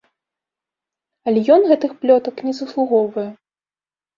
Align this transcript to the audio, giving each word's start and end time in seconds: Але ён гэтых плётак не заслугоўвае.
Але 1.29 1.39
ён 1.55 1.61
гэтых 1.73 1.91
плётак 2.01 2.35
не 2.49 2.53
заслугоўвае. 2.61 3.29